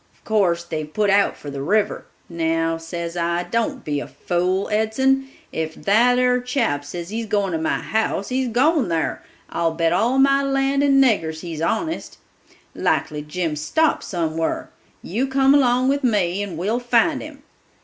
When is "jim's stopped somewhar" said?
13.21-14.71